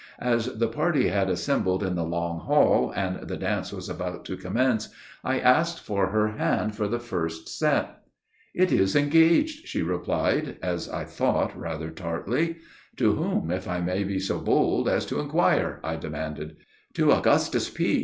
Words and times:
As 0.17 0.47
the 0.57 0.67
party 0.67 1.09
had 1.09 1.29
assembled 1.29 1.83
in 1.83 1.93
the 1.93 2.03
long 2.03 2.39
hall, 2.39 2.91
and 2.95 3.27
the 3.29 3.37
dance 3.37 3.71
was 3.71 3.87
about 3.87 4.25
to 4.25 4.35
commence, 4.35 4.89
I 5.23 5.39
asked 5.39 5.79
for 5.79 6.07
her 6.07 6.29
hand 6.37 6.73
for 6.75 6.87
the 6.87 6.97
first 6.97 7.47
set." 7.47 7.99
'It 8.55 8.71
is 8.71 8.95
engaged,' 8.95 9.67
she 9.67 9.83
replied, 9.83 10.57
as 10.63 10.89
I 10.89 11.03
thought, 11.05 11.55
rather 11.55 11.91
tartly. 11.91 12.55
'To 12.97 13.11
whom, 13.13 13.51
if 13.51 13.67
I 13.67 13.79
may 13.79 14.03
be 14.03 14.17
so 14.17 14.39
bold 14.39 14.89
as 14.89 15.05
to 15.05 15.19
inquire?' 15.19 15.79
I 15.83 15.97
demanded. 15.97 16.55
'To 16.95 17.11
Augustus 17.11 17.69
P. 17.69 17.99